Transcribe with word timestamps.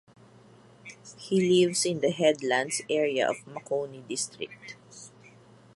He 1.19 1.63
lives 1.63 1.85
in 1.85 1.99
the 1.99 2.09
Headlands 2.09 2.81
area 2.89 3.29
of 3.29 3.45
Makoni 3.45 4.01
District. 4.07 4.75